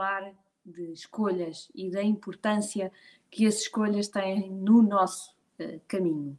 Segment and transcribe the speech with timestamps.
[0.00, 0.32] falar
[0.64, 2.90] de escolhas e da importância
[3.30, 6.38] que as escolhas têm no nosso uh, caminho.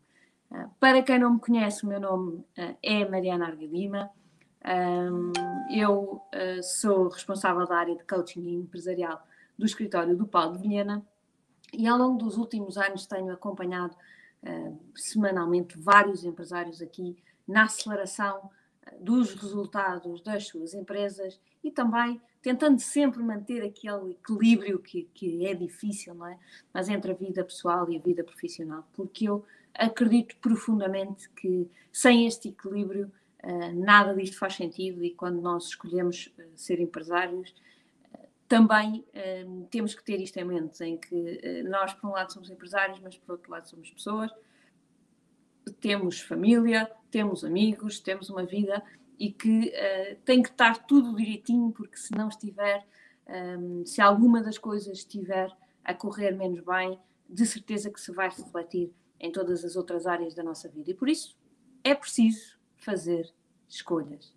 [0.50, 4.10] Uh, para quem não me conhece, o meu nome uh, é Mariana Argalima.
[4.66, 5.32] Um,
[5.72, 6.22] eu
[6.62, 9.22] sou responsável da área de coaching empresarial
[9.58, 11.06] do escritório do Paulo de Vilhena
[11.72, 13.96] e ao longo dos últimos anos tenho acompanhado
[14.96, 17.16] semanalmente vários empresários aqui
[17.48, 18.52] na aceleração
[19.00, 25.54] dos resultados das suas empresas e também tentando sempre manter aquele equilíbrio que, que é
[25.54, 26.40] difícil, não é?
[26.74, 32.26] Mas entre a vida pessoal e a vida profissional, porque eu acredito profundamente que sem
[32.26, 33.12] este equilíbrio
[33.44, 37.54] uh, nada disto faz sentido e quando nós escolhemos uh, ser empresários
[38.14, 39.06] uh, também
[39.70, 43.18] temos que ter isto em mente, em que nós por um lado somos empresários, mas
[43.18, 44.30] por outro lado somos pessoas,
[45.80, 48.84] temos família, temos amigos, temos uma vida
[49.22, 52.84] e que uh, tem que estar tudo direitinho, porque se não estiver,
[53.28, 58.12] um, ehm, se alguma das coisas estiver a correr menos bem, de certeza que se
[58.12, 60.90] vai refletir em todas as outras áreas da nossa vida.
[60.90, 61.38] E por isso
[61.84, 63.32] é preciso fazer
[63.70, 64.34] escolhas.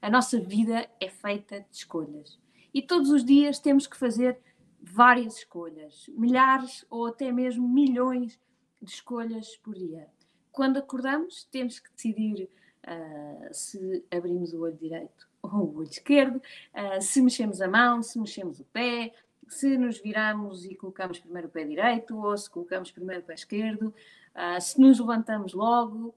[0.00, 2.38] A nossa vida é feita de escolhas.
[2.72, 4.38] E todos os dias temos que fazer
[4.80, 8.38] várias escolhas, milhares ou até mesmo milhões
[8.80, 10.06] de escolhas por dia.
[10.52, 12.48] Quando acordamos, temos que decidir
[12.88, 18.02] uh, se abrimos o olho direito ou o olho esquerdo, uh, se mexemos a mão,
[18.02, 19.12] se mexemos o pé,
[19.46, 23.34] se nos viramos e colocamos primeiro o pé direito ou se colocamos primeiro o pé
[23.34, 23.94] esquerdo,
[24.34, 26.14] uh, se nos levantamos logo,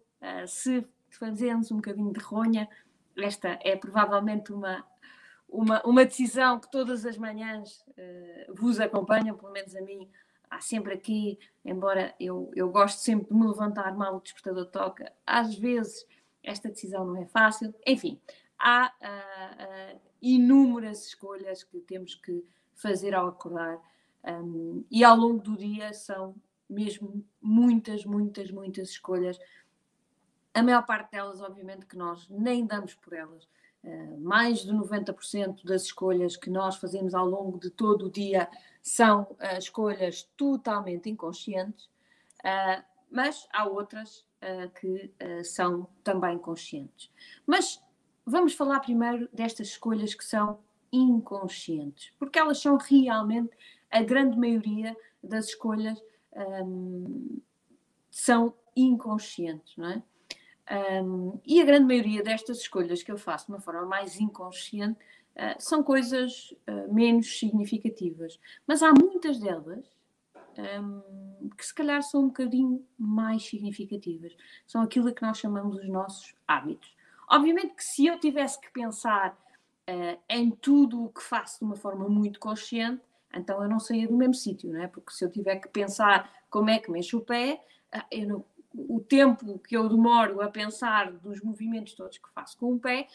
[0.47, 2.69] se fazemos um bocadinho de ronha.
[3.17, 4.85] Esta é provavelmente uma,
[5.49, 7.83] uma, uma decisão que todas as manhãs
[8.53, 10.07] vos acompanha, pelo menos a mim,
[10.47, 15.11] há sempre aqui, embora eu, eu gosto sempre de me levantar mal o despertador toca,
[15.25, 16.05] às vezes
[16.43, 17.73] esta decisão não é fácil.
[17.85, 18.19] Enfim,
[18.57, 22.43] há uh, uh, inúmeras escolhas que temos que
[22.75, 23.79] fazer ao acordar
[24.23, 26.35] um, e ao longo do dia são
[26.69, 29.39] mesmo muitas, muitas, muitas escolhas.
[30.53, 33.47] A maior parte delas, obviamente, que nós nem damos por elas.
[33.83, 38.47] Uh, mais de 90% das escolhas que nós fazemos ao longo de todo o dia
[38.81, 41.85] são uh, escolhas totalmente inconscientes,
[42.45, 44.23] uh, mas há outras
[44.79, 47.11] que uh, são também conscientes.
[47.45, 47.81] Mas
[48.25, 50.59] vamos falar primeiro destas escolhas que são
[50.91, 53.51] inconscientes, porque elas são realmente
[53.89, 56.01] a grande maioria das escolhas
[56.65, 57.41] um,
[58.09, 60.03] são inconscientes, não é?
[61.03, 64.97] Um, e a grande maioria destas escolhas que eu faço de uma forma mais inconsciente
[65.35, 68.39] uh, são coisas uh, menos significativas.
[68.65, 69.85] Mas há muitas delas
[70.57, 74.35] um, que se calhar são um bocadinho mais significativas.
[74.65, 76.95] São aquilo que nós chamamos os nossos hábitos.
[77.29, 79.31] Obviamente que se eu tivesse que pensar
[79.89, 83.01] uh, em tudo o que faço de uma forma muito consciente,
[83.33, 84.87] então eu não saía do mesmo sítio, não é?
[84.87, 87.63] Porque se eu tiver que pensar como é que mexo o pé,
[87.95, 92.73] uh, não, o tempo que eu demoro a pensar dos movimentos todos que faço com
[92.73, 93.07] o pé,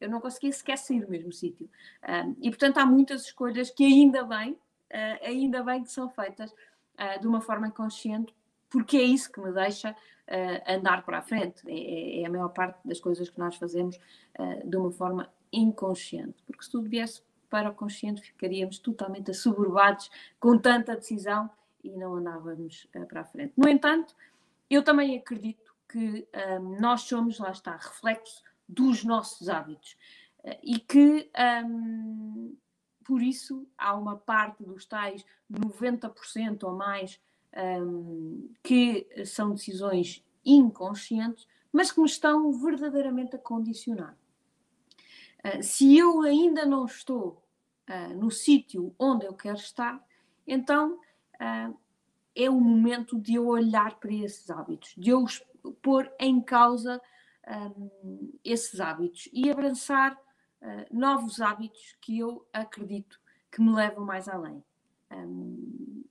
[0.00, 1.68] eu não conseguia sequer sair do mesmo sítio.
[2.40, 6.52] E portanto há muitas escolhas que ainda bem, uh, ainda bem que são feitas
[6.98, 8.34] uh, de uma forma consciente,
[8.70, 11.62] porque é isso que me deixa uh, andar para a frente.
[11.66, 13.96] É, é, é, a maior parte das coisas que nós fazemos
[14.38, 20.10] uh, de uma forma inconsciente, porque se tudo viesse para o consciente ficaríamos totalmente assoberbados
[20.40, 21.48] com tanta decisão
[21.84, 23.52] e não andávamos para a frente.
[23.56, 24.16] No entanto,
[24.68, 26.26] eu também acredito que
[26.80, 29.96] nós somos, lá está, reflexo dos nossos hábitos
[30.62, 31.30] e que
[31.64, 32.56] um,
[33.04, 37.20] por isso há uma parte dos tais 90% ou mais
[37.82, 44.16] um, que são decisões inconscientes, mas que me estão verdadeiramente a condicionar.
[45.44, 47.42] Uh, se eu ainda não estou
[47.88, 50.02] uh, no sítio onde eu quero estar,
[50.46, 51.78] então uh,
[52.34, 55.24] é o momento de eu olhar para esses hábitos, de eu
[55.80, 57.00] pôr em causa
[57.78, 60.18] um, esses hábitos e abraçar
[60.64, 63.20] uh, novos hábitos que eu acredito
[63.52, 64.64] que me levam mais além.
[65.12, 66.02] Um,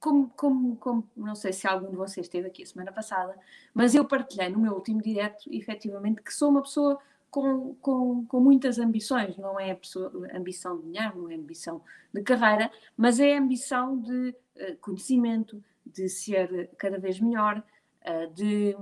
[0.00, 3.34] como, como, como, não sei se algum de vocês esteve aqui a semana passada,
[3.72, 6.98] mas eu partilhei no meu último direto, efetivamente, que sou uma pessoa
[7.30, 9.36] com, com, com muitas ambições.
[9.36, 11.82] Não é pessoa, ambição de dinheiro, não é ambição
[12.12, 17.62] de carreira, mas é ambição de uh, conhecimento, de ser cada vez melhor,
[18.06, 18.76] uh, de,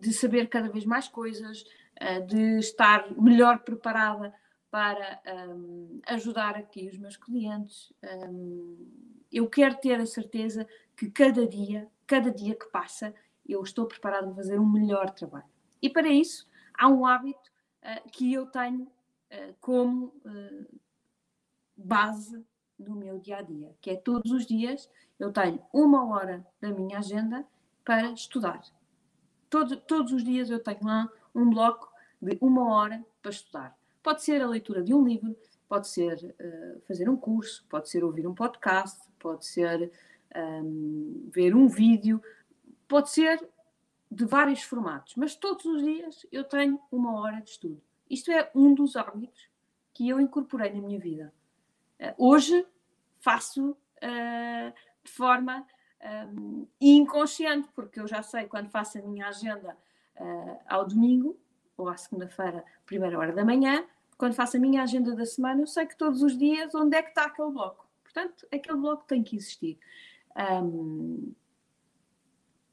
[0.00, 1.81] de saber cada vez mais coisas, eh,
[2.26, 4.34] de estar melhor preparada
[4.72, 7.92] para um, ajudar aqui os meus clientes.
[8.02, 10.66] Um, eu quero ter a certeza
[10.96, 13.14] que cada dia, cada dia que passa,
[13.46, 15.44] eu estou preparada para fazer um melhor trabalho.
[15.82, 17.50] E para isso, há um hábito
[17.82, 20.80] uh, que eu tenho uh, como uh,
[21.76, 22.42] base
[22.78, 26.70] do meu dia a dia, que é todos os dias eu tenho uma hora da
[26.70, 27.46] minha agenda
[27.84, 28.62] para estudar.
[29.50, 31.90] Todo, todos os dias eu tenho lá um bloco
[32.20, 33.78] de uma hora para estudar.
[34.02, 35.36] Pode ser a leitura de um livro,
[35.68, 39.90] pode ser uh, fazer um curso, pode ser ouvir um podcast, pode ser
[40.36, 42.22] um, ver um vídeo,
[42.86, 43.48] pode ser
[44.10, 47.80] de vários formatos, mas todos os dias eu tenho uma hora de estudo.
[48.10, 49.48] Isto é um dos hábitos
[49.94, 51.32] que eu incorporei na minha vida.
[51.98, 52.66] Uh, hoje
[53.20, 55.66] faço uh, de forma
[56.36, 59.76] um, inconsciente, porque eu já sei quando faço a minha agenda
[60.22, 61.38] uh, ao domingo
[61.76, 63.84] ou à segunda-feira, primeira hora da manhã,
[64.16, 67.02] quando faço a minha agenda da semana, eu sei que todos os dias onde é
[67.02, 67.88] que está aquele bloco.
[68.04, 69.78] Portanto, aquele bloco tem que existir.
[70.36, 71.34] Um,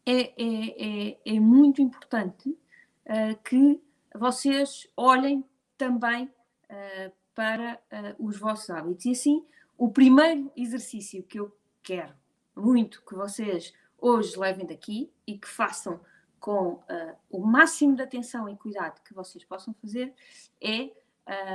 [0.06, 3.82] é, é, é, é, muito importante uh, que
[4.16, 5.44] vocês olhem
[5.78, 9.06] também uh, para uh, os vossos hábitos.
[9.06, 9.46] E assim,
[9.78, 12.14] o primeiro exercício que eu quero
[12.56, 16.00] muito que vocês hoje levem daqui e que façam
[16.40, 20.14] com uh, o máximo de atenção e cuidado que vocês possam fazer
[20.62, 20.92] é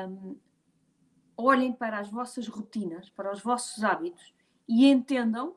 [0.09, 0.37] um,
[1.37, 4.35] olhem para as vossas rotinas, para os vossos hábitos
[4.69, 5.57] e entendam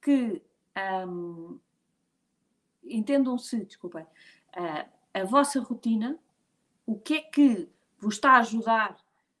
[0.00, 0.42] que
[1.06, 1.58] um,
[2.84, 6.18] entendam-se, desculpem, uh, a vossa rotina,
[6.86, 7.68] o que é que
[7.98, 8.96] vos está a ajudar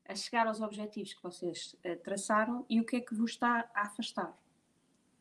[0.06, 3.68] a chegar aos objetivos que vocês uh, traçaram e o que é que vos está
[3.74, 4.34] a afastar.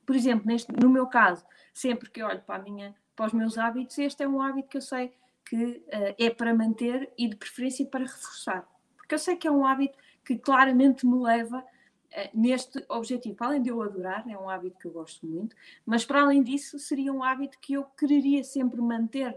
[0.05, 3.97] Por exemplo, neste, no meu caso, sempre que olho para, minha, para os meus hábitos,
[3.97, 5.11] este é um hábito que eu sei
[5.43, 8.67] que uh, é para manter e de preferência para reforçar.
[8.95, 13.35] Porque eu sei que é um hábito que claramente me leva uh, neste objetivo.
[13.35, 16.43] Para além de eu adorar, é um hábito que eu gosto muito, mas para além
[16.43, 19.35] disso, seria um hábito que eu quereria sempre manter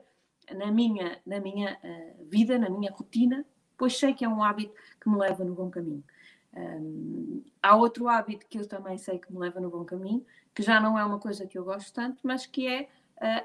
[0.55, 3.47] na minha, na minha uh, vida, na minha rotina,
[3.79, 6.05] pois sei que é um hábito que me leva no bom caminho.
[6.53, 10.63] Um, há outro hábito que eu também sei que me leva no bom caminho, que
[10.63, 12.89] já não é uma coisa que eu gosto tanto, mas que é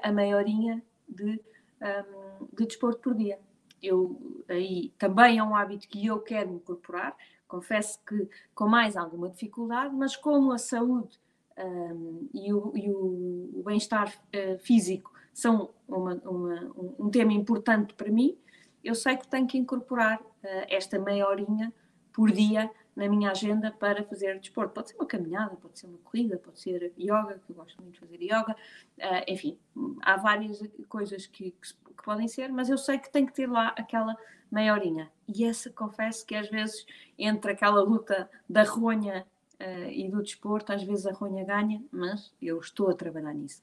[0.02, 1.40] a maiorinha de,
[1.82, 3.38] um, de desporto por dia.
[3.82, 9.28] Eu, aí também é um hábito que eu quero incorporar, confesso que com mais alguma
[9.28, 11.20] dificuldade, mas como a saúde
[11.58, 18.10] um, e o, o, o bem-estar uh, físico são uma, uma, um, tema importante para
[18.10, 18.36] mim,
[18.82, 21.72] eu sei que tenho que incorporar uh, esta meia horinha
[22.12, 24.72] por dia na minha agenda para fazer desporto.
[24.72, 27.94] Pode ser uma caminhada, pode ser uma corrida, pode ser yoga, que eu gosto muito
[27.94, 29.58] de fazer yoga, uh, enfim,
[30.00, 33.48] há várias coisas que, que, que, podem ser, mas eu sei que tem que ter
[33.48, 34.16] lá aquela
[34.50, 35.12] meia horinha.
[35.28, 36.86] E essa, confesso que às vezes,
[37.18, 39.26] entre aquela luta da ronha
[39.60, 43.62] uh, e do desporto, às vezes a ronha ganha, mas eu estou a trabalhar nisso.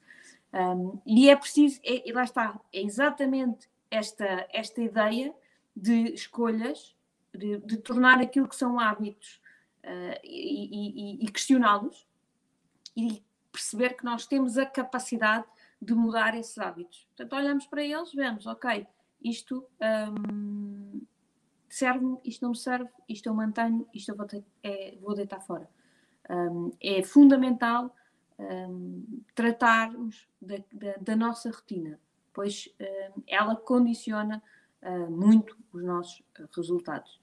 [0.52, 5.34] Um, e é preciso, é, e lá está, é exatamente esta, esta ideia
[5.74, 6.93] de escolhas
[7.34, 9.40] de, de tornar aquilo que são hábitos
[9.84, 12.06] uh, e, e, e questioná-los
[12.96, 15.44] e perceber que nós temos a capacidade
[15.80, 17.06] de mudar esses hábitos.
[17.16, 18.86] Portanto, olhamos para eles, vemos, ok,
[19.22, 19.66] isto
[20.18, 21.02] um,
[21.68, 25.40] serve-me, isto não me serve, isto eu mantenho, isto eu vou, ter, é, vou deitar
[25.40, 25.68] fora.
[26.28, 27.94] Um, é fundamental
[28.38, 32.00] um, tratarmos da, da, da, nossa rotina,
[32.32, 34.42] pois um, ela condiciona
[34.82, 36.22] uh, muito os nossos
[36.54, 37.20] resultados.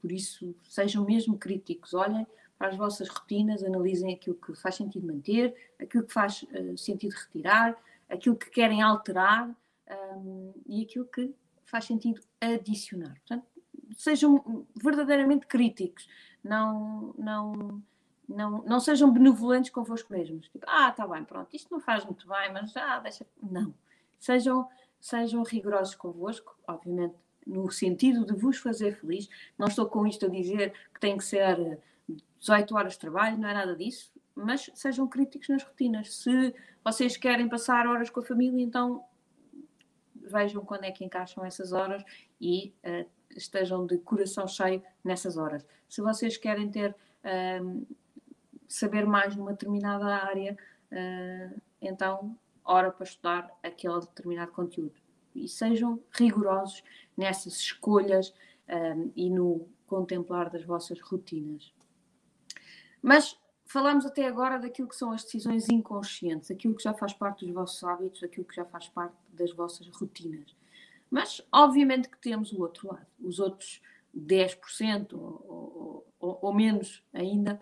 [0.00, 2.26] Por isso, sejam mesmo críticos, olhem
[2.58, 7.12] para as vossas rotinas, analisem aquilo que faz sentido manter, aquilo que faz uh, sentido
[7.12, 7.76] retirar,
[8.08, 9.50] aquilo que querem alterar
[10.16, 11.34] um, e aquilo que
[11.64, 13.14] faz sentido adicionar.
[13.14, 13.46] Portanto,
[13.96, 16.08] sejam verdadeiramente críticos,
[16.42, 17.82] não, não,
[18.28, 20.48] não, não sejam benevolentes convosco mesmos.
[20.48, 23.26] Tipo, ah, está bem, pronto, isto não faz muito bem, mas já deixa.
[23.42, 23.74] Não.
[24.18, 24.68] Sejam,
[25.00, 29.28] sejam rigorosos convosco, obviamente no sentido de vos fazer feliz.
[29.56, 31.78] Não estou com isto a dizer que tem que ser
[32.40, 36.14] 18 horas de trabalho, não é nada disso, mas sejam críticos nas rotinas.
[36.14, 39.04] Se vocês querem passar horas com a família, então
[40.14, 42.02] vejam quando é que encaixam essas horas
[42.40, 45.64] e uh, estejam de coração cheio nessas horas.
[45.88, 47.86] Se vocês querem ter uh,
[48.68, 50.56] saber mais numa determinada área,
[50.90, 56.82] uh, então hora para estudar aquele determinado conteúdo e sejam rigorosos
[57.16, 58.32] nessas escolhas
[58.68, 61.72] um, e no contemplar das vossas rotinas.
[63.00, 67.44] Mas falamos até agora daquilo que são as decisões inconscientes, aquilo que já faz parte
[67.44, 70.54] dos vossos hábitos, aquilo que já faz parte das vossas rotinas.
[71.10, 73.80] Mas, obviamente, que temos o outro lado, os outros
[74.16, 77.60] 10% ou, ou, ou menos ainda,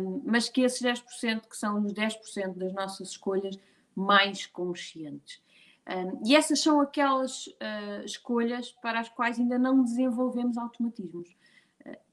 [0.00, 3.58] um, mas que esses 10% que são os 10% das nossas escolhas
[3.94, 5.42] mais conscientes.
[5.90, 11.36] Um, e essas são aquelas uh, escolhas para as quais ainda não desenvolvemos automatismos.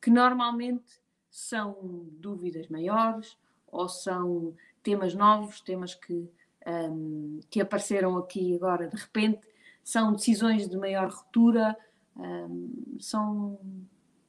[0.01, 6.27] que normalmente são dúvidas maiores ou são temas novos, temas que,
[6.65, 9.41] um, que apareceram aqui agora de repente,
[9.83, 11.77] são decisões de maior ruptura,
[12.15, 13.59] um, são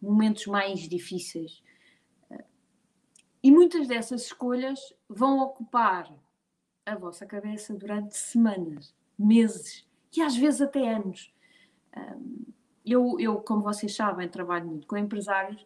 [0.02, 1.62] momentos mais difíceis.
[3.42, 6.12] E muitas dessas escolhas vão ocupar
[6.84, 11.32] a vossa cabeça durante semanas, meses e às vezes até anos.
[12.84, 15.64] Eu, eu como vocês sabem, trabalho muito com empresários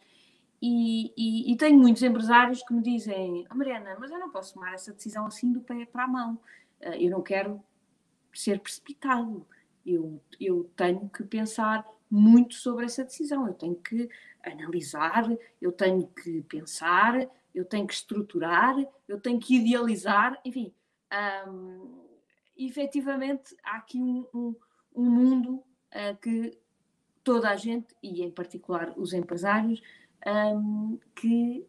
[0.62, 4.54] e, e, e, tenho muitos empresários que me dizem: oh, Mariana, mas eu não posso
[4.54, 6.40] tomar essa decisão assim do pé para a mão.
[6.80, 7.60] Ah, eu não quero
[8.32, 9.44] ser precipitado.
[9.84, 13.48] Eu, eu tenho que pensar muito sobre essa decisão.
[13.48, 14.08] Eu tenho que
[14.44, 15.28] analisar,
[15.60, 18.76] eu tenho que pensar, eu tenho que estruturar,
[19.08, 20.72] eu tenho que idealizar, enfim.
[22.56, 24.56] Efetivamente, há aqui um, um,
[24.94, 26.58] um mundo uh, que
[27.24, 29.82] toda a gente, e em particular os empresários,
[30.26, 31.66] um, que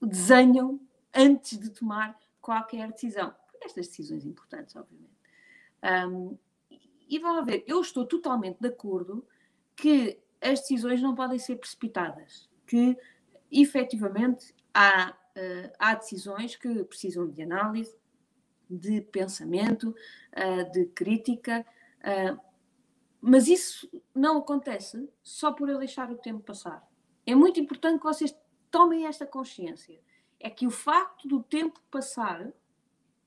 [0.00, 0.80] desenham
[1.14, 3.34] antes de tomar qualquer decisão.
[3.60, 5.12] Estas decisões importantes, obviamente.
[6.08, 6.36] Um,
[7.08, 9.26] e vão ver, eu estou totalmente de acordo
[9.76, 12.96] que as decisões não podem ser precipitadas, que
[13.50, 17.94] efetivamente há, uh, há decisões que precisam de análise,
[18.78, 19.94] de pensamento,
[20.32, 21.64] uh, de crítica,
[22.00, 22.40] uh,
[23.20, 26.86] mas isso não acontece só por eu deixar o tempo passar.
[27.24, 28.36] É muito importante que vocês
[28.70, 30.00] tomem esta consciência.
[30.40, 32.52] É que o facto do tempo passar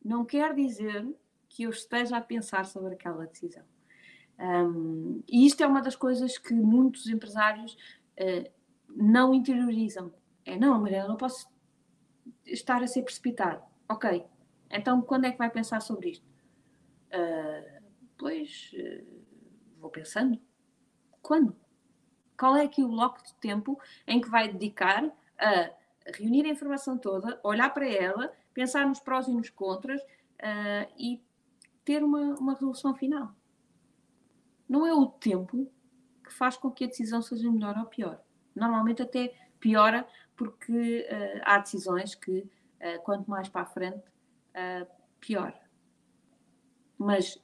[0.04, 1.08] não quer dizer
[1.48, 3.64] que eu esteja a pensar sobre aquela decisão.
[4.38, 7.78] Um, e isto é uma das coisas que muitos empresários
[8.20, 8.52] uh,
[8.90, 10.14] não interiorizam.
[10.44, 11.50] É, não, Maria, não posso
[12.46, 13.64] estar a ser precipitado.
[13.88, 14.26] Ok,
[14.70, 16.26] então quando é que vai pensar sobre isto?
[17.16, 17.84] Uh,
[18.18, 19.24] pois, uh,
[19.80, 20.40] vou pensando.
[21.22, 21.56] Quando?
[22.38, 25.06] Qual é aqui o bloco de tempo em que vai dedicar
[25.40, 25.72] a
[26.18, 31.24] reunir a informação toda, olhar para ela, pensar nos prós e nos contras uh, e
[31.84, 33.34] ter uma, uma resolução final?
[34.68, 35.72] Não é o tempo
[36.24, 38.20] que faz com que a decisão seja melhor ou pior.
[38.56, 41.08] Normalmente até piora porque
[41.44, 42.50] há decisões que
[43.04, 44.04] quanto mais para a frente,
[45.20, 45.54] pior.
[46.98, 47.42] Mas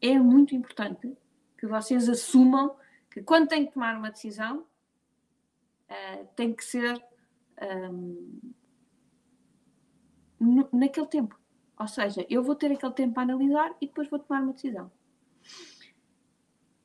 [0.00, 1.16] é muito importante
[1.56, 2.76] que vocês assumam
[3.10, 4.66] que quando têm que tomar uma decisão,
[5.88, 7.04] uh, tem que ser
[7.60, 8.40] um,
[10.72, 11.38] naquele tempo.
[11.78, 14.90] Ou seja, eu vou ter aquele tempo para analisar e depois vou tomar uma decisão.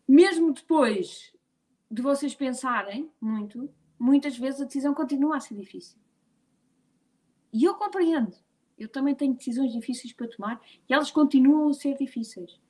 [0.07, 1.35] Mesmo depois
[1.89, 5.99] de vocês pensarem muito, muitas vezes a decisão continua a ser difícil.
[7.57, 8.37] E eu compreendo.
[8.77, 12.61] Eu também tenho decisões difíceis para tomar e elas continuam a ser difíceis.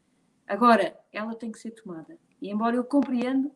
[0.48, 2.17] Agora, ela tem que ser tomada.
[2.41, 3.51] E embora eu compreendo,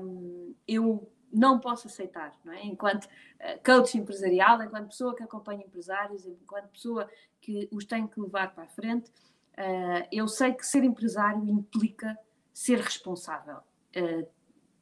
[0.00, 2.64] um, eu não posso aceitar, não é?
[2.64, 7.10] Enquanto uh, coach empresarial, enquanto pessoa que acompanha empresários, enquanto pessoa
[7.40, 12.16] que os tem que levar para a frente, uh, eu sei que ser empresário implica
[12.52, 13.56] ser responsável.
[13.96, 14.24] Uh,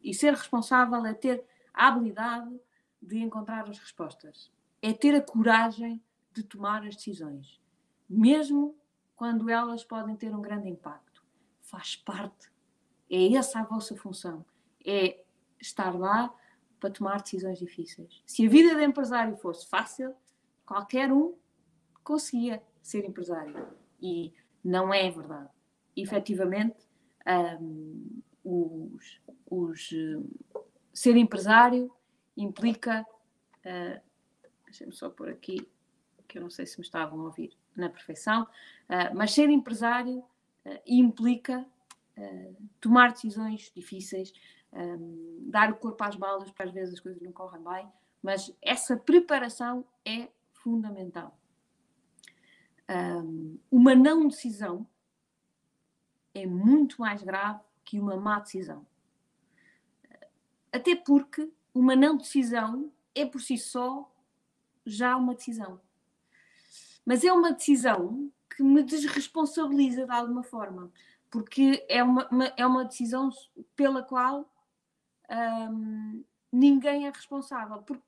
[0.02, 1.42] e ser responsável é ter
[1.72, 2.54] a habilidade
[3.00, 4.52] de encontrar as respostas,
[4.86, 7.60] é ter a coragem de tomar as decisões,
[8.08, 8.76] mesmo
[9.16, 11.14] quando elas podem ter um grande impacto
[11.64, 12.52] faz parte.
[13.10, 14.44] É essa a vossa função.
[14.84, 15.24] É
[15.58, 16.34] estar lá
[16.78, 18.22] para tomar decisões difíceis.
[18.26, 20.14] Se a vida de empresário fosse fácil,
[20.66, 21.34] qualquer um
[22.02, 23.66] conseguia ser empresário.
[24.00, 25.48] E não é verdade.
[25.96, 26.86] Efetivamente,
[27.58, 29.90] um, os, os,
[30.92, 31.90] ser empresário
[32.36, 33.06] implica.
[33.64, 34.13] Uh,
[34.74, 35.68] Deixem-me só por aqui,
[36.26, 40.18] que eu não sei se me estavam a ouvir na perfeição, uh, mas ser empresário
[40.18, 41.64] uh, implica
[42.18, 44.32] uh, tomar decisões difíceis,
[44.72, 47.88] um, dar o corpo às balas, porque às vezes as coisas não correm bem,
[48.20, 51.38] mas essa preparação é fundamental.
[52.90, 54.84] Um, uma não decisão
[56.34, 58.84] é muito mais grave que uma má decisão.
[60.72, 64.10] Até porque uma não decisão é por si só
[64.84, 65.80] já uma decisão.
[67.04, 70.90] Mas é uma decisão que me desresponsabiliza de alguma forma,
[71.30, 73.30] porque é uma, uma é uma decisão
[73.74, 74.50] pela qual
[75.70, 78.02] hum, ninguém é responsável, porque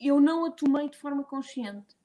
[0.00, 1.96] eu não a tomei de forma consciente.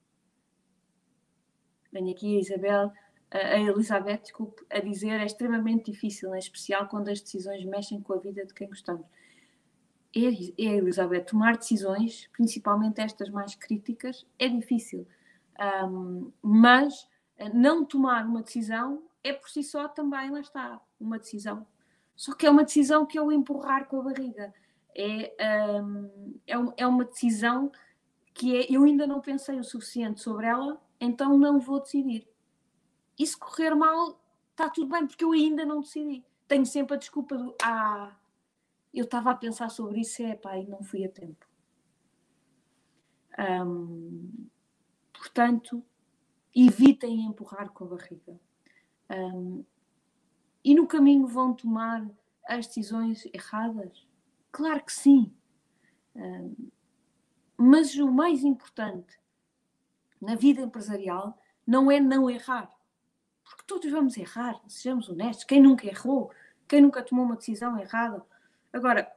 [1.92, 2.92] Venho aqui a Isabel,
[3.30, 8.12] a Elizabeth, desculpe, a dizer é extremamente difícil, em especial quando as decisões mexem com
[8.12, 9.06] a vida de quem gostamos.
[10.14, 15.06] É, é Elizabeth, tomar decisões, principalmente estas mais críticas, é difícil.
[15.84, 17.08] Um, mas
[17.52, 21.66] não tomar uma decisão é por si só também, lá está, uma decisão.
[22.16, 24.52] Só que é uma decisão que é o empurrar com a barriga.
[24.94, 25.34] É,
[25.80, 27.70] um, é, é uma decisão
[28.34, 32.26] que é, eu ainda não pensei o suficiente sobre ela, então não vou decidir.
[33.18, 36.24] E se correr mal, está tudo bem, porque eu ainda não decidi.
[36.46, 38.16] Tenho sempre a desculpa do ah,
[38.92, 41.46] eu estava a pensar sobre isso, é pá, e não fui a tempo.
[43.38, 44.48] Um,
[45.12, 45.84] portanto,
[46.54, 48.40] evitem empurrar com a barriga.
[49.10, 49.64] Um,
[50.64, 52.08] e no caminho vão tomar
[52.46, 54.06] as decisões erradas?
[54.50, 55.32] Claro que sim.
[56.14, 56.70] Um,
[57.56, 59.18] mas o mais importante
[60.20, 62.70] na vida empresarial não é não errar.
[63.44, 65.44] Porque todos vamos errar, sejamos honestos.
[65.44, 66.30] Quem nunca errou?
[66.66, 68.24] Quem nunca tomou uma decisão errada?
[68.72, 69.10] Agora,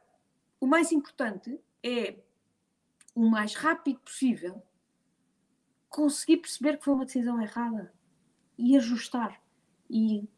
[0.60, 2.16] o mais importante é
[3.14, 4.62] o mais rápido possível
[5.90, 7.94] conseguir perceber que foi uma decisão errada
[8.58, 9.42] e ajustar
[9.90, 10.30] e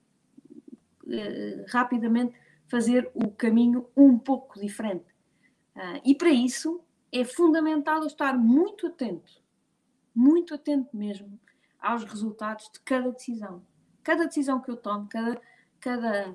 [1.03, 2.35] uh, rapidamente
[2.67, 5.05] fazer o caminho um pouco diferente.
[5.75, 9.43] Uh, e para isso é fundamental estar muito atento,
[10.15, 11.39] muito atento mesmo
[11.79, 13.63] aos resultados de cada decisão.
[14.01, 15.39] Cada decisão que eu tomo, cada,
[15.79, 16.33] cada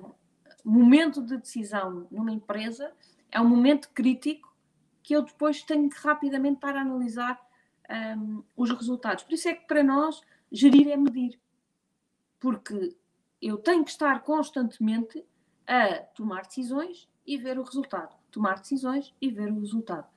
[0.67, 2.91] momento de decisão numa empresa
[3.31, 4.55] é um momento crítico
[5.01, 7.39] que eu depois tenho que rapidamente estar a analisar
[8.17, 9.23] um, os resultados.
[9.23, 11.39] Por isso é que para nós gerir é medir.
[12.39, 12.95] Porque
[13.41, 15.25] eu tenho que estar constantemente
[15.67, 18.15] a tomar decisões e ver o resultado.
[18.31, 20.07] Tomar decisões e ver o resultado.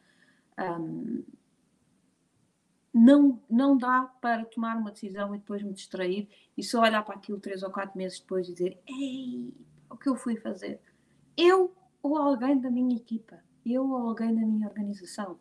[0.59, 1.25] Um,
[2.93, 7.15] não, não dá para tomar uma decisão e depois me distrair e só olhar para
[7.15, 9.55] aquilo três ou quatro meses depois e dizer: Ei,
[9.93, 10.81] o que eu fui fazer?
[11.37, 13.39] Eu ou alguém da minha equipa?
[13.65, 15.39] Eu ou alguém da minha organização?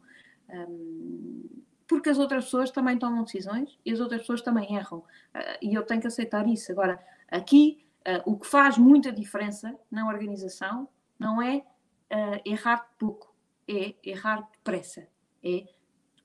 [0.49, 4.99] Um, porque as outras pessoas também tomam decisões e as outras pessoas também erram.
[4.99, 6.71] Uh, e eu tenho que aceitar isso.
[6.71, 13.33] Agora, aqui, uh, o que faz muita diferença na organização não é uh, errar pouco,
[13.67, 15.07] é errar depressa.
[15.43, 15.65] É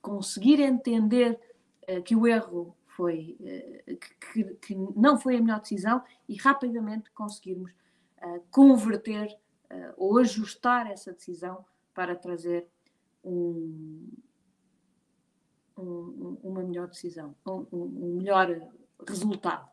[0.01, 1.39] conseguir entender
[2.03, 3.37] que o erro foi,
[4.33, 7.71] que, que, não foi a melhor decisão e rapidamente conseguirmos
[8.49, 9.37] converter
[9.95, 12.67] ou ajustar essa decisão para trazer
[13.23, 14.07] um,
[15.77, 18.47] um, uma melhor decisão, um, um, melhor
[19.07, 19.69] resultado.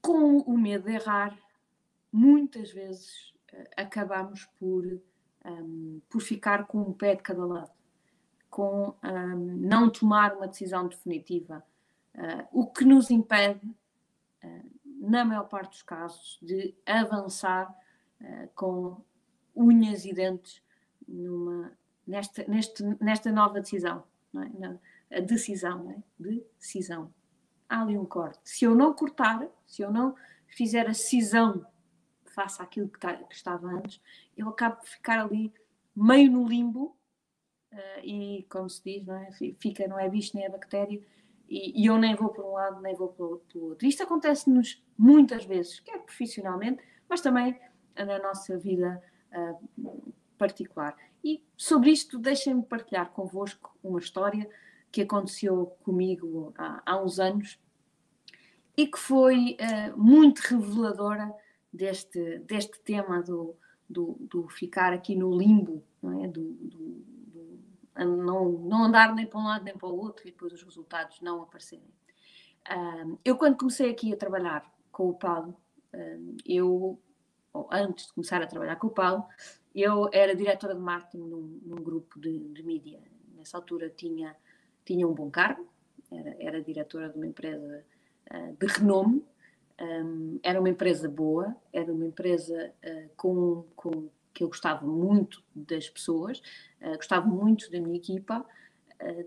[0.00, 1.38] Com o medo de errar,
[2.12, 4.84] muitas vezes uh, acabamos por,
[5.44, 7.70] um, por ficar com um pé de cada lado,
[8.48, 8.94] com
[9.36, 11.62] não tomar uma decisão definitiva,
[12.14, 13.66] uh, o que nos impede,
[14.42, 17.74] uh, na maior parte dos casos, de avançar
[18.54, 19.02] com
[19.56, 20.62] unhas e dentes
[21.08, 21.72] numa,
[22.06, 24.48] nesta, neste, nesta nova decisão não é?
[24.58, 26.40] Não, a decisão, não é?
[26.58, 27.12] Decisão.
[27.68, 28.40] Há ali um corte.
[28.44, 30.14] Se eu não cortar, se eu não
[30.46, 31.66] fizer a cisão
[32.26, 34.00] face àquilo que, tá, que estava antes,
[34.36, 35.52] eu acabo por ficar ali
[35.94, 36.96] meio no limbo
[37.72, 39.30] uh, e, como se diz, não é?
[39.58, 41.00] fica, não é bicho nem é bactéria,
[41.50, 43.86] e, e, eu nem vou para um lado nem vou para o outro.
[43.86, 47.58] Isto acontece-nos muitas vezes, quer profissionalmente, mas também
[47.96, 50.96] na nossa vida uh, particular.
[51.24, 54.48] E sobre isto, deixem-me partilhar convosco uma história
[54.90, 57.58] que aconteceu comigo há, há uns anos
[58.76, 61.34] e que foi uh, muito reveladora
[61.72, 63.54] deste, deste tema do,
[63.88, 66.28] do, do, ficar aqui no limbo, não é?
[66.28, 67.04] Do, do,
[67.96, 70.62] do, não, não andar nem para um lado nem para o outro e depois os
[70.62, 71.92] resultados não aparecerem.
[73.24, 75.56] Eu, quando comecei aqui a trabalhar com o Paulo,
[75.94, 77.00] uh, eu,
[77.72, 79.26] antes de começar a trabalhar com o Paulo,
[79.74, 83.00] eu era diretora de marketing num, num grupo de, de mídia.
[83.34, 84.36] Nessa altura tinha,
[84.84, 85.66] tinha um bom cargo,
[86.10, 87.84] era, era diretora de uma empresa
[88.30, 89.24] uh, de renome,
[89.80, 95.42] um, era uma empresa boa, era uma empresa uh, com, com que eu gostava muito
[95.54, 96.40] das pessoas,
[96.80, 98.44] uh, gostava muito da minha equipa,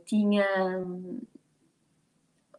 [0.05, 0.45] tinha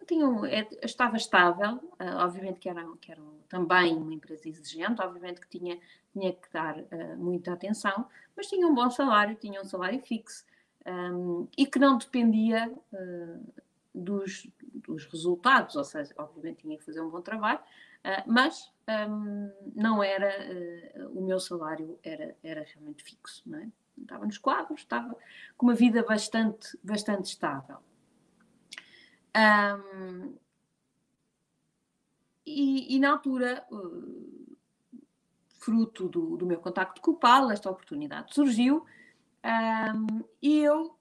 [0.07, 5.41] tinha é, estava estável, uh, obviamente que era, que era também uma empresa exigente, obviamente
[5.41, 5.79] que tinha,
[6.13, 10.45] tinha que dar uh, muita atenção, mas tinha um bom salário, tinha um salário fixo
[10.87, 13.53] um, e que não dependia uh,
[13.95, 17.61] dos, dos resultados, ou seja, obviamente tinha que fazer um bom trabalho,
[18.27, 18.73] mas
[19.09, 20.31] um, não era,
[21.11, 23.69] o meu salário era, era realmente fixo, não é?
[24.01, 25.17] estava nos quadros, estava
[25.57, 27.79] com uma vida bastante, bastante estável.
[29.37, 30.37] Um,
[32.47, 34.57] e, e, na altura, uh,
[35.59, 38.85] fruto do, do, meu contacto com o Paulo, esta oportunidade surgiu
[39.45, 40.97] um, e eu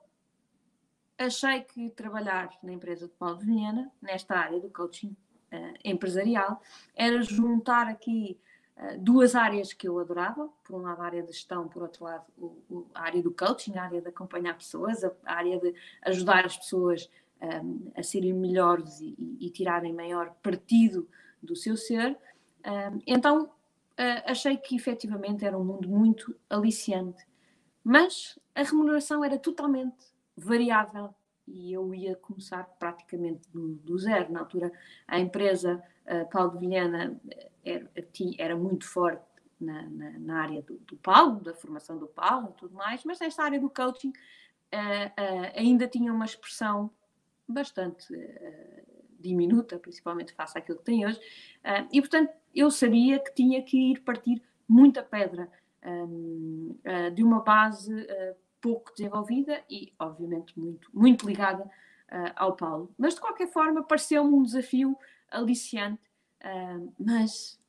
[1.17, 5.15] achei que trabalhar na empresa de Paulo Vilhena, nesta área do coaching
[5.53, 6.61] uh, empresarial,
[6.95, 8.37] era juntar aqui
[8.99, 12.25] duas áreas que eu adorava, por um lado a área de gestão, por outro lado
[12.37, 15.75] o, o, a área do coaching, a área de acompanhar pessoas, a, a área de
[16.01, 17.07] ajudar as pessoas
[17.43, 21.07] um, a serem melhores e, e, e, tirarem maior partido
[21.41, 22.17] do seu ser.
[22.65, 27.25] Um, então uh, achei que efetivamente era um mundo muito aliciante,
[27.83, 31.13] mas a remuneração era totalmente variável
[31.47, 34.31] e eu ia começar praticamente do, do zero.
[34.31, 34.71] Na altura,
[35.07, 37.17] a empresa uh, eh,
[37.65, 37.89] era,
[38.37, 39.23] era muito forte
[39.59, 43.19] na, na, na área do, do, Paulo, da formação do Paulo e tudo mais, mas
[43.19, 46.89] nesta área do coaching uh, uh, ainda tinha uma expressão
[47.47, 48.07] bastante
[49.19, 51.19] diminuta, principalmente face àquilo que tem hoje,
[51.91, 55.49] e portanto eu sabia que tinha que ir partir muita pedra
[55.85, 56.75] um,
[57.13, 57.93] de uma base
[58.63, 62.95] pouco desenvolvida e, obviamente, muito, muito ligada uh, ao Paulo.
[62.97, 64.97] Mas, de qualquer forma, pareceu-me um desafio
[65.29, 66.01] aliciante,
[66.41, 67.59] uh, mas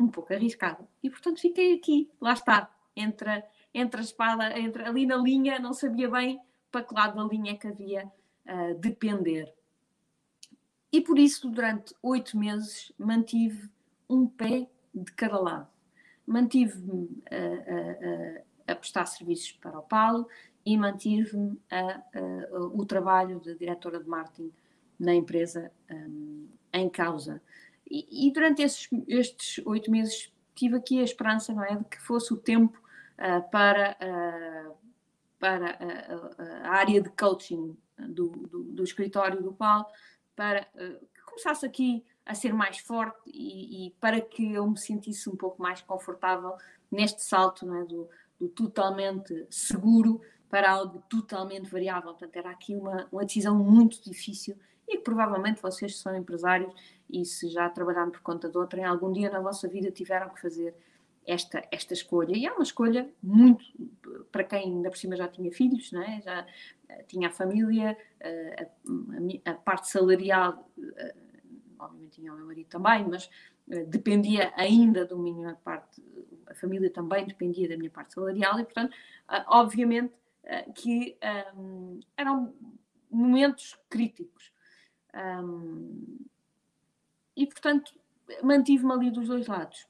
[0.00, 0.88] um pouco arriscado.
[1.02, 5.74] E, portanto, fiquei aqui, lá está, entre, entre a espada, entre, ali na linha, não
[5.74, 6.40] sabia bem
[6.72, 8.10] para que lado da linha é que havia
[8.46, 9.52] uh, depender.
[10.90, 13.68] E por isso, durante oito meses, mantive
[14.08, 15.68] um pé de cada lado.
[16.26, 20.28] Mantive-me uh, uh, a prestar serviços para o Paulo
[20.64, 21.60] e mantive-me
[22.72, 24.52] o trabalho de diretora de marketing
[24.98, 27.40] na empresa um, em causa.
[27.88, 32.00] E, e durante esses, estes oito meses tive aqui a esperança, não é, de que
[32.00, 32.80] fosse o tempo
[33.18, 34.74] uh, para, uh,
[35.38, 39.86] para a, a, área de coaching do, do, do escritório do Paulo,
[40.34, 44.78] para uh, que começasse aqui a ser mais forte e, e, para que eu me
[44.78, 46.56] sentisse um pouco mais confortável
[46.90, 52.10] neste salto não é, do, do totalmente seguro para algo totalmente variável.
[52.10, 54.56] Portanto, era aqui uma, uma decisão muito difícil
[54.88, 56.72] e que provavelmente vocês que são empresários
[57.10, 60.28] e se já trabalharam por conta de outra, em algum dia na vossa vida tiveram
[60.30, 60.74] que fazer
[61.26, 62.36] esta, esta escolha.
[62.36, 63.64] E é uma escolha muito,
[64.30, 66.20] para quem ainda por cima já tinha filhos, não é?
[66.22, 68.66] já uh, tinha a família, uh,
[69.44, 71.18] a, a, parte salarial, uh,
[71.78, 73.28] obviamente tinha o meu marido também, mas
[73.88, 76.00] dependia ainda do minha parte
[76.46, 81.16] a família também dependia da minha parte salarial e, portanto, uh, obviamente uh, que
[81.56, 82.54] um, eram
[83.10, 84.52] momentos críticos.
[85.14, 86.26] Um,
[87.36, 87.92] e, portanto,
[88.42, 89.86] mantive-me ali dos dois lados.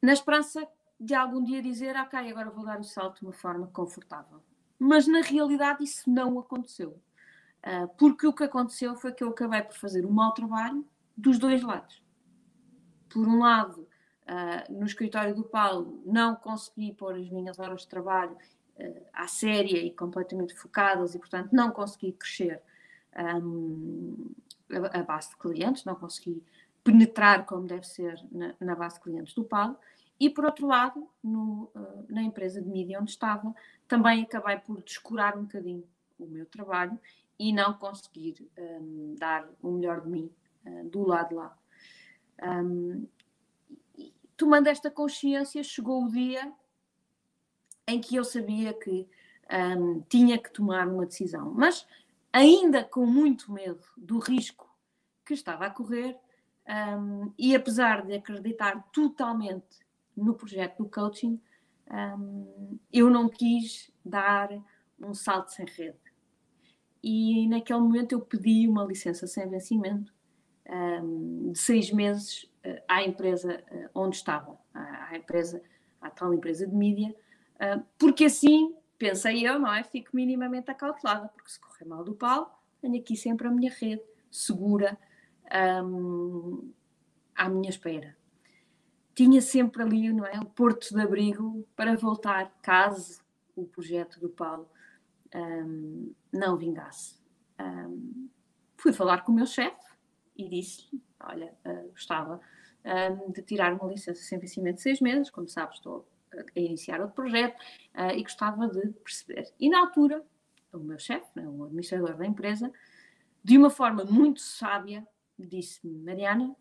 [0.00, 0.66] Na esperança
[0.98, 4.42] de algum dia dizer, ok, agora vou dar o salto de uma forma confortável.
[4.78, 7.00] Mas na realidade isso não aconteceu.
[7.98, 11.62] Porque o que aconteceu foi que eu acabei por fazer um mau trabalho dos dois
[11.62, 12.02] lados.
[13.08, 13.87] Por um lado,
[14.28, 18.36] uh, no escritório do Paulo não consegui pôr as minhas horas de trabalho
[18.76, 22.62] uh, à séria e completamente focadas e, portanto, não consegui crescer
[23.42, 24.30] um,
[24.70, 26.42] a, a, base de clientes, não consegui
[26.84, 29.76] penetrar como deve ser na, na base de clientes do Paulo.
[30.20, 33.54] E, por outro lado, no, uh, na empresa de mídia onde estava,
[33.86, 35.84] também acabei por descurar um bocadinho
[36.18, 36.98] o meu trabalho
[37.38, 40.30] e não conseguir um, dar o melhor de mim
[40.90, 41.56] do lado lá.
[42.42, 43.06] Um,
[44.38, 46.50] tomando esta consciência, chegou o dia
[47.86, 49.06] em que eu sabia que
[49.50, 51.84] um, tinha que tomar uma decisão, mas
[52.32, 54.72] ainda com muito medo do risco
[55.26, 56.16] que estava a correr,
[56.96, 59.84] um, e apesar de acreditar totalmente
[60.16, 61.40] no projeto do coaching,
[61.90, 64.50] um, eu não quis dar
[65.00, 65.98] um salto sem rede.
[67.02, 70.12] E naquele momento eu pedi uma licença sem vencimento
[70.68, 72.48] um, de seis meses
[72.86, 75.62] à empresa uh, onde estava, à, empresa,
[76.00, 77.14] à tal empresa de mídia,
[77.56, 79.82] uh, porque assim, pensei eu, não é?
[79.84, 84.02] Fico minimamente acautelada, porque se correr mal do pau, tenho aqui sempre a minha rede
[84.30, 84.98] segura
[85.84, 86.72] um,
[87.34, 88.16] à minha espera.
[89.14, 90.38] Tinha sempre ali, não é?
[90.38, 93.20] O porto de abrigo para voltar, caso
[93.56, 94.68] o projeto do Paulo
[95.34, 97.18] um, não vingasse.
[97.60, 98.28] Um,
[98.76, 99.88] fui falar com o meu chefe,
[100.36, 100.88] e disse
[101.20, 102.40] olha, uh, gostava
[102.84, 107.00] um, de tirar uma licença sem vencimento de seis meses, como sabes estou a iniciar
[107.00, 107.58] outro projeto
[107.94, 109.52] uh, e gostava de perceber.
[109.58, 110.24] E na altura,
[110.72, 112.70] o meu chefe, né, o administrador da empresa,
[113.42, 115.06] de uma forma muito sábia,
[115.38, 116.54] disse-me, Mariana,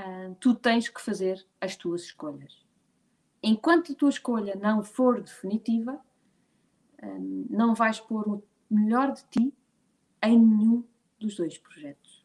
[0.00, 2.64] uh, tu tens que fazer as tuas escolhas.
[3.42, 6.00] Enquanto a tua escolha não for definitiva,
[7.02, 9.54] um, não vais pôr o melhor de ti
[10.22, 10.84] em nenhum
[11.18, 12.15] dos dois projetos.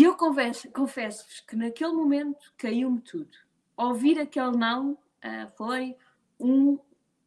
[0.00, 3.36] E eu confesso-vos que naquele momento caiu-me tudo.
[3.76, 5.94] Ouvir aquele não uh, foi
[6.38, 6.78] um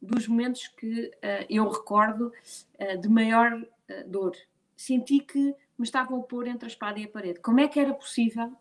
[0.02, 2.32] dos momentos que uh, eu recordo
[2.80, 3.64] uh, de maior
[4.08, 4.36] dor.
[4.76, 7.38] Senti que me estavam a pôr entre a espada e a parede.
[7.38, 8.52] Como é que era possível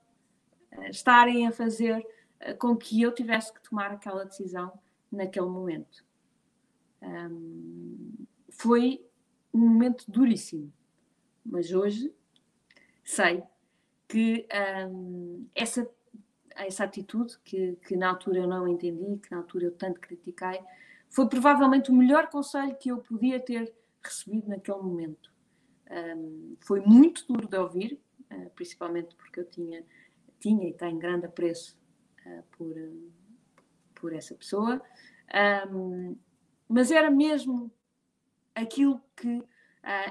[0.91, 2.06] estarem a fazer
[2.60, 4.80] com que eu tivesse que tomar aquela decisão
[5.12, 6.06] naquele momento.
[7.02, 9.04] Um, foi
[9.52, 10.71] um momento duríssimo,
[11.43, 12.13] mas hoje
[13.04, 13.43] sei
[14.13, 14.47] que
[14.91, 15.89] um, essa,
[16.56, 20.62] essa atitude que, que na altura eu não entendi, que na altura eu tanto critiquei,
[21.10, 23.73] foi provavelmente o melhor conselho que eu podia ter
[24.04, 25.34] recebido naquele momento.
[25.89, 27.99] Um, foi muito duro de ouvir,
[28.32, 29.84] uh, principalmente porque eu tinha,
[30.39, 31.76] tinha e tenho grande apreço
[32.23, 33.12] uh, por, uh,
[33.95, 34.80] por essa pessoa,
[35.71, 36.15] um,
[36.69, 37.71] mas era mesmo
[38.54, 39.43] aquilo que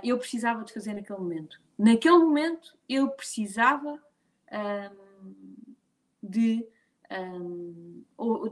[0.02, 1.61] eu precisava de fazer naquele momento.
[1.82, 4.00] Naquele momento eu precisava
[5.20, 5.34] um,
[6.22, 6.64] de,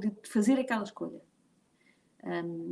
[0.01, 1.23] de fazer aquela escolha.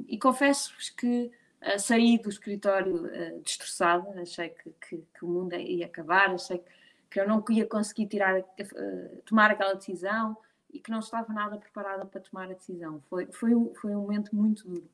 [0.09, 5.57] e confesso-vos que Uh, saí do escritório uh, destroçada, achei que, que, que, o mundo
[5.57, 6.71] ia acabar, achei que,
[7.11, 10.37] que eu não ia conseguir tirar, uh, tomar aquela decisão
[10.73, 13.03] e que não estava nada preparada para tomar a decisão.
[13.11, 14.89] Foi, foi, um, foi um momento muito duro.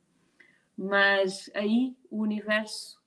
[0.74, 2.98] Mas aí o universo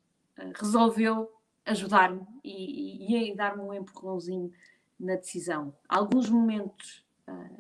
[0.54, 1.37] resolveu
[1.68, 4.52] ajudar-me e, e, e dar-me um empurrãozinho
[5.00, 5.76] na decisão.
[5.88, 7.06] Alguns momentos,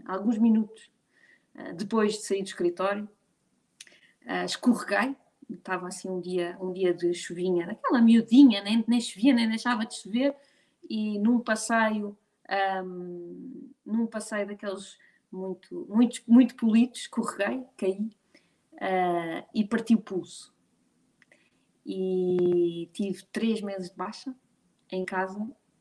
[0.05, 0.89] alguns minutos
[1.75, 3.07] depois de sair do escritório,
[4.45, 5.15] escorreguei
[5.49, 9.85] estava assim um dia, um dia de chuvinha, daquela miudinha, nem, nem chovia, nem deixava
[9.85, 10.35] de chover,
[10.89, 12.17] e num passeio,
[12.83, 14.97] um, num passeio daqueles
[15.31, 18.09] muito, muito, muito polidos, escorreguei, caí
[18.73, 20.53] uh, e parti o pulso.
[21.89, 24.35] E tive três meses de baixa
[24.91, 25.39] em casa,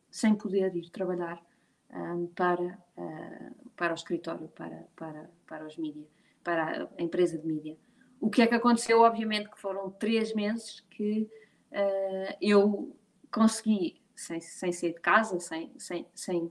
[0.09, 1.45] sem poder ir trabalhar
[1.91, 6.07] um, para, uh, para o escritório, para, para, para os mídia,
[6.45, 7.77] para a empresa de mídia.
[8.21, 9.01] O que é que aconteceu?
[9.01, 11.29] Obviamente que foram três meses que
[11.73, 12.97] uh, eu
[13.29, 16.51] consegui, sem, sem sair de casa, sem, sem, sem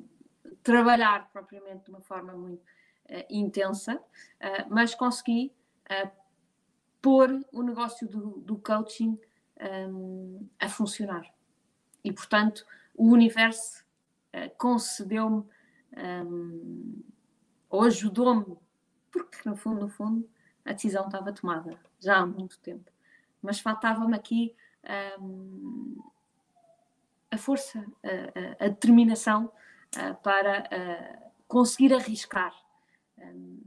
[0.62, 4.04] trabalhar propriamente de uma forma muito uh, intensa,
[4.70, 5.52] mas consegui
[7.02, 9.18] pôr o negócio do, do coaching
[9.62, 11.34] um, a funcionar.
[12.04, 13.84] E, portanto, o universo
[14.58, 15.46] concedeu-me
[15.98, 17.04] um,
[17.70, 18.58] ou ajudou-me,
[19.12, 20.30] porque no fundo, no fundo,
[20.64, 22.92] a decisão estava tomada já há muito tempo.
[23.42, 24.56] Mas faltava-me aqui
[25.20, 26.02] um,
[27.32, 32.54] a força, a, a, a determinação uh, para uh, conseguir arriscar.
[33.18, 33.60] Um,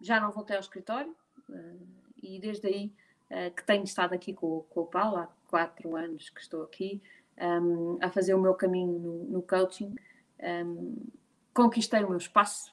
[0.00, 1.14] já não voltei ao escritório
[1.48, 1.86] uh,
[2.22, 2.94] e desde aí
[3.56, 7.02] que tenho estado aqui com, com o Paulo, há quatro anos que estou aqui,
[7.40, 9.94] um, a fazer o meu caminho no, no coaching.
[11.54, 12.72] conquistei o meu espaço,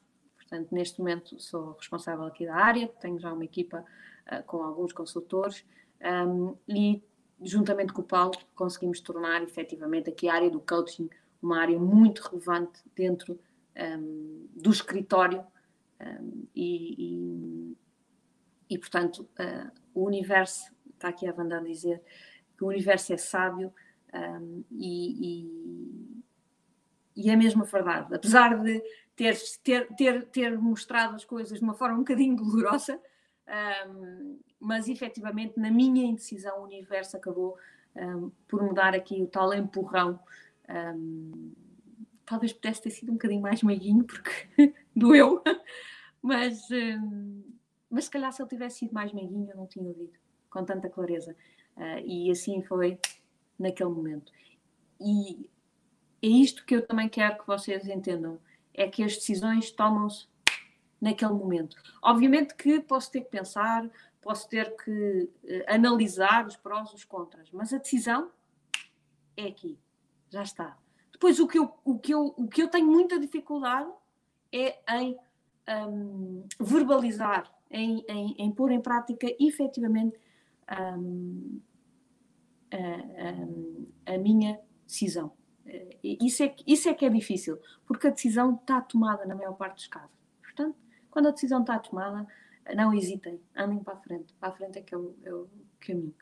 [0.49, 3.85] Portanto, neste momento sou responsável aqui da área, tenho já uma equipa
[4.31, 5.63] uh, com alguns consultores
[6.01, 7.03] um, e,
[7.39, 11.07] juntamente com o Paulo, conseguimos tornar efetivamente aqui a área do coaching
[11.39, 13.39] uma área muito relevante dentro
[13.77, 15.45] um, do escritório
[16.01, 17.77] um, e, e,
[18.69, 22.01] e, portanto, uh, o universo, está aqui a Wanda a dizer,
[22.57, 23.73] que o universo é sábio
[24.71, 26.23] e, e,
[27.15, 28.13] e é mesmo a verdade.
[28.13, 28.81] Apesar de
[29.15, 32.99] ter, ter, ter, ter mostrado as coisas de uma forma um bocadinho dolorosa,
[33.87, 37.57] um, mas efetivamente na minha indecisão o universo acabou
[37.95, 40.19] um, por me dar aqui o tal empurrão.
[40.69, 41.53] Um,
[42.25, 45.43] talvez pudesse ter sido um bocadinho mais meiguinho, porque doeu,
[46.21, 46.69] mas,
[47.89, 50.13] mas se calhar se ele tivesse sido mais meiguinho eu não tinha ouvido
[50.49, 51.35] com tanta clareza.
[51.75, 52.99] Uh, e assim foi
[53.57, 54.31] naquele momento.
[54.99, 55.49] E
[56.21, 58.39] é isto que eu também quero que vocês entendam
[58.73, 60.27] é que as decisões tomam-se
[60.99, 61.77] naquele momento.
[62.01, 63.89] Obviamente que posso ter que pensar,
[64.21, 68.31] posso ter que uh, analisar os prós e os contras, mas a decisão
[69.37, 69.77] é aqui,
[70.29, 70.77] já está.
[71.11, 73.91] Depois, o que eu, o que eu, o que eu tenho muita dificuldade
[74.53, 75.17] é em
[75.87, 80.19] um, verbalizar, em, em, em, pôr em prática efetivamente
[80.97, 81.59] um,
[82.71, 85.31] a, a, a minha decisão.
[86.03, 89.75] Isso é, isso é que é difícil, porque a decisão está tomada na maior parte
[89.75, 90.09] dos casos.
[90.41, 90.75] Portanto,
[91.11, 92.25] quando a decisão está tomada,
[92.75, 94.33] não hesitem, andem para a frente.
[94.39, 95.47] Para a frente é que é o, é o
[95.79, 96.15] caminho.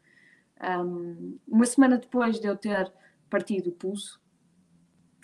[0.61, 2.91] Um, uma semana depois de eu ter
[3.29, 4.19] partido o pulso,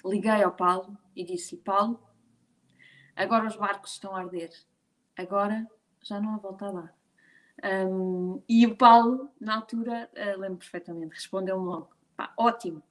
[0.05, 1.99] liguei ao Paulo e disse: Paulo,
[3.15, 4.51] agora os barcos estão a arder,
[5.17, 5.67] agora
[6.01, 6.93] já não há volta lá.
[7.63, 11.89] Um, e o Paulo, na altura, uh, lembro perfeitamente, respondeu-me logo:
[12.37, 12.81] ótimo,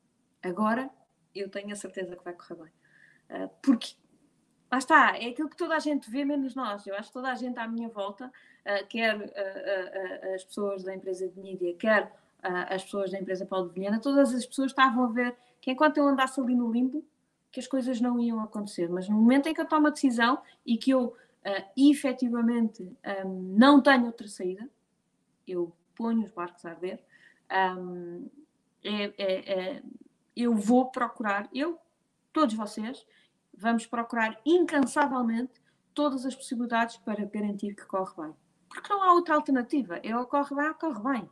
[0.43, 0.89] agora
[1.35, 2.73] eu tenho a certeza que vai correr bem.
[3.45, 3.95] Uh, porque,
[4.71, 6.87] lá está, é aquilo que toda a gente vê, menos nós.
[6.87, 10.95] Eu acho que toda a gente à minha volta, uh, quer uh, as pessoas da
[10.95, 15.05] empresa de mídia, quer as pessoas da empresa Paulo de Vilhena, todas as pessoas estavam
[15.05, 17.07] a ver que enquanto eu andasse ali no limbo,
[17.53, 20.41] que as coisas não iam acontecer, mas no momento em que eu tomo a decisão
[20.65, 22.83] e que eu uh, efetivamente
[23.25, 24.69] um, não tenho outra saída,
[25.47, 27.05] eu ponho os barcos a arder,
[27.79, 28.29] um,
[28.83, 29.83] é, é, é,
[30.35, 31.79] eu vou procurar, eu,
[32.33, 33.07] todos vocês,
[33.55, 35.61] vamos procurar incansavelmente
[35.95, 38.35] todas as possibilidades para garantir que corre bem.
[38.69, 40.01] Porque não há outra alternativa.
[40.03, 41.31] É corre bem, corre bem.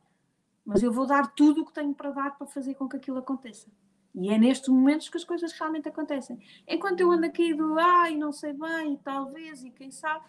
[0.64, 3.18] Mas eu vou dar tudo o que tenho para dar para fazer com que aquilo
[3.18, 3.68] aconteça.
[4.14, 6.38] E é nestes momentos que as coisas realmente acontecem.
[6.66, 10.25] Enquanto eu ando aqui do ai, não sei bem, e talvez, e quem sabe,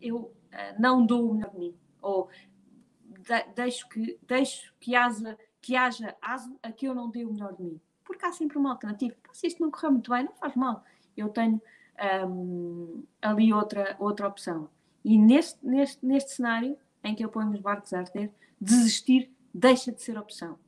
[0.00, 0.34] eu uh,
[0.78, 1.74] não dou o melhor de mim.
[2.02, 2.28] Ou
[3.08, 7.32] de, deixo, que, deixo que, haja, que haja aso a que eu não dê o
[7.32, 7.80] melhor de mim.
[8.04, 9.16] Porque há sempre uma alternativa.
[9.32, 10.84] Se isto não correr muito bem, não faz mal.
[11.16, 11.60] Eu tenho
[12.28, 14.68] um, ali outra, outra opção.
[15.04, 19.90] E neste, neste, neste cenário em que eu ponho os barcos a arder, desistir deixa
[19.90, 20.58] de ser opção.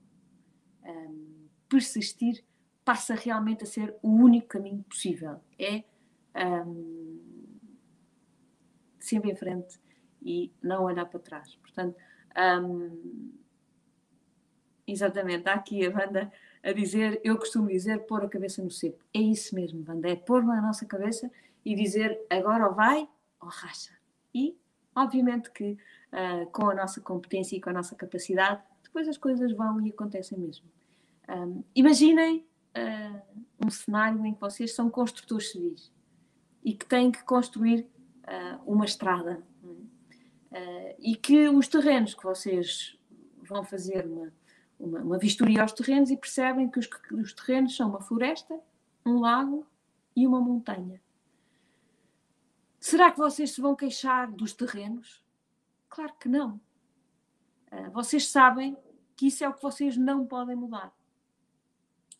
[0.83, 1.28] Um,
[1.69, 2.45] persistir
[2.85, 5.41] passa realmente a ser o único caminho possível.
[5.59, 5.85] É
[6.67, 7.21] um,
[8.99, 9.79] sempre em frente
[10.23, 11.55] e não olhar para trás.
[11.57, 11.97] Portanto,
[12.63, 13.31] um,
[14.87, 19.05] exatamente, há aqui a banda a dizer, eu costumo dizer, pôr a cabeça no cepo.
[19.15, 21.31] É isso mesmo, banda, é pôr na nossa cabeça
[21.65, 23.09] e dizer agora ou vai
[23.41, 23.93] ou racha.
[24.35, 24.57] E,
[24.95, 25.77] obviamente, que
[26.13, 29.91] uh, com a nossa competência e com a nossa capacidade, depois as coisas vão e
[29.91, 30.67] acontecem mesmo.
[31.29, 35.93] Um, imaginem uh, um cenário em que vocês são construtores civis
[36.65, 37.87] e que têm que construir
[38.25, 42.99] uh, uma estrada uh, e que os terrenos que vocês
[43.43, 44.33] vão fazer uma,
[44.81, 48.59] uma, uma vistoria aos terrenos e percebem que os, que os terrenos são uma floresta,
[49.05, 49.67] um lago
[50.17, 51.01] e uma montanha.
[52.81, 55.23] Será que vocês se vão queixar dos terrenos?
[55.89, 56.61] Claro que não.
[57.93, 58.77] Vocês sabem
[59.17, 60.93] que isso é o que vocês não podem mudar.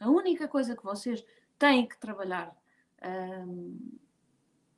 [0.01, 1.25] A única coisa que vocês
[1.59, 2.57] têm que trabalhar
[3.47, 3.99] um,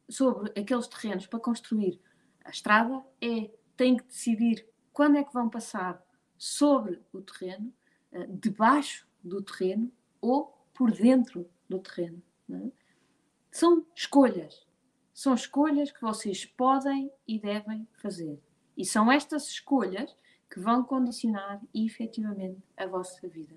[0.09, 2.01] sobre aqueles terrenos para construir
[2.45, 6.03] a estrada é têm que decidir quando é que vão passar
[6.37, 7.73] sobre o terreno,
[8.13, 12.23] uh, debaixo do terreno ou por dentro do terreno.
[12.51, 12.71] É?
[13.51, 14.67] São escolhas.
[15.13, 18.41] São escolhas que vocês podem e devem fazer.
[18.77, 20.17] E são estas escolhas
[20.49, 23.55] que vão condicionar efetivamente a vossa vida.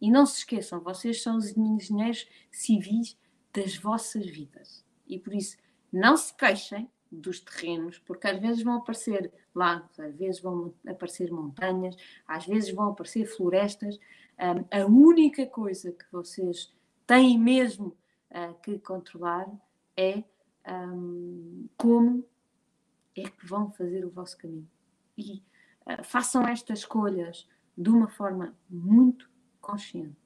[0.00, 3.16] E não se esqueçam, vocês são os engenheiros civis
[3.52, 4.84] das vossas vidas.
[5.06, 5.56] E por isso,
[5.92, 11.32] não se queixem dos terrenos, porque às vezes vão aparecer lagos, às vezes vão aparecer
[11.32, 13.98] montanhas, às vezes vão aparecer florestas.
[14.38, 16.72] Um, a única coisa que vocês
[17.06, 17.96] têm mesmo
[18.30, 19.50] uh, que controlar
[19.96, 20.22] é
[20.68, 22.24] um, como
[23.16, 24.70] é que vão fazer o vosso caminho.
[25.16, 25.42] E
[25.86, 29.28] uh, façam estas escolhas de uma forma muito
[29.68, 30.16] consciente.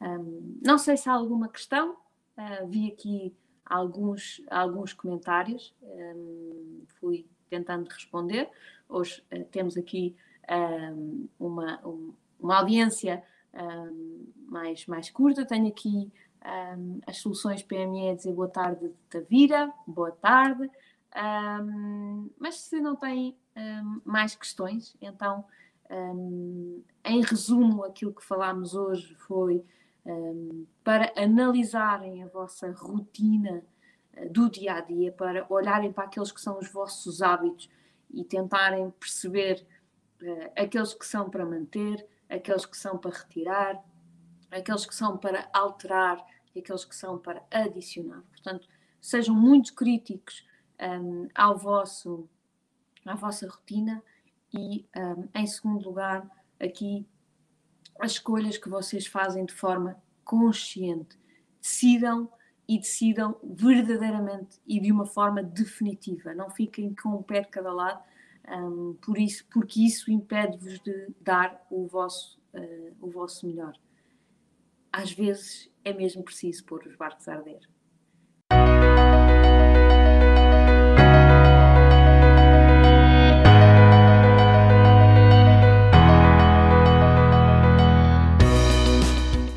[0.00, 3.34] Um, não sei se há alguma questão, uh, vi aqui
[3.66, 8.48] alguns, alguns comentários, um, fui tentando responder.
[8.88, 10.16] Hoje uh, temos aqui
[10.48, 13.22] um, uma, um, uma audiência
[14.48, 15.44] mais, mais curta.
[15.44, 16.10] Tenho aqui
[17.06, 20.70] as soluções PME a dizer boa tarde, Tavira, boa tarde.
[22.38, 23.36] mas se não tem
[24.04, 25.44] mais questões, então
[25.90, 29.64] um, em resumo, aquilo que falámos hoje foi
[30.06, 33.62] um, para analisarem a vossa rotina
[34.16, 37.68] uh, do dia a dia, para olharem para aqueles que são os vossos hábitos
[38.12, 39.66] e tentarem perceber
[40.22, 43.82] uh, aqueles que são para manter, aqueles que são para retirar,
[44.50, 46.24] aqueles que são para alterar
[46.54, 48.22] e aqueles que são para adicionar.
[48.30, 48.68] Portanto,
[49.00, 50.46] sejam muito críticos
[50.80, 52.28] um, ao vosso,
[53.04, 54.02] à vossa rotina
[54.52, 57.06] e, um, em segundo lugar, aqui
[57.98, 61.18] as escolhas que vocês fazem de forma consciente.
[61.60, 62.30] Decidam
[62.66, 66.32] e decidam verdadeiramente e de uma forma definitiva.
[66.34, 68.02] Não fiquem com um pé de cada lado,
[68.48, 73.76] um, por isso, porque isso impede-vos de dar o vosso, uh, o vosso melhor.
[74.92, 77.60] Às vezes é mesmo preciso pôr os barcos a arder.